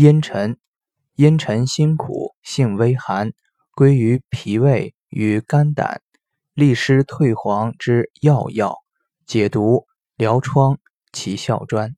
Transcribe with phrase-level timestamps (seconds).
[0.00, 0.56] 阴沉
[1.16, 3.34] 阴沉辛苦性微寒，
[3.72, 6.00] 归于脾胃与肝胆，
[6.54, 8.78] 利湿退黄之要药，
[9.26, 9.86] 解毒
[10.16, 10.78] 疗疮，
[11.12, 11.94] 其效专。